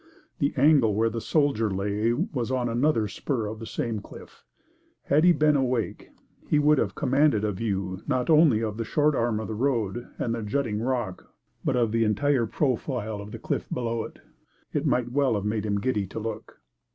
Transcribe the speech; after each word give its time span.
The 0.39 0.51
angle 0.57 0.95
where 0.95 1.11
the 1.11 1.21
soldier 1.21 1.69
lay 1.69 2.11
was 2.11 2.49
on 2.51 2.67
another 2.67 3.07
spur 3.07 3.45
of 3.45 3.59
the 3.59 3.67
same 3.67 3.99
cliff. 3.99 4.43
Had 5.03 5.23
he 5.23 5.31
been 5.31 5.55
awake, 5.55 6.09
he 6.47 6.57
would 6.57 6.79
have 6.79 6.95
commanded 6.95 7.43
a 7.43 7.51
view, 7.51 8.01
not 8.07 8.27
only 8.27 8.63
of 8.63 8.77
the 8.77 8.83
short 8.83 9.13
arm 9.13 9.39
of 9.39 9.47
the 9.47 9.53
road 9.53 10.07
and 10.17 10.33
the 10.33 10.41
jutting 10.41 10.81
rock, 10.81 11.31
but 11.63 11.75
of 11.75 11.91
the 11.91 12.03
entire 12.03 12.47
profile 12.47 13.21
of 13.21 13.31
the 13.31 13.37
cliff 13.37 13.69
below 13.69 14.03
it. 14.03 14.17
It 14.73 14.87
might 14.87 15.11
well 15.11 15.35
have 15.35 15.45
made 15.45 15.67
him 15.67 15.79
giddy 15.79 16.07
to 16.07 16.19
look. 16.19 16.61